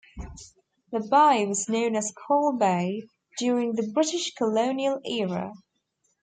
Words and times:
The 0.91 0.99
bay 0.99 1.45
was 1.45 1.69
known 1.69 1.95
as 1.95 2.11
Cull 2.27 2.53
Bay 2.53 3.03
during 3.37 3.73
the 3.75 3.87
British 3.93 4.33
colonial 4.33 4.99
era. 5.05 5.51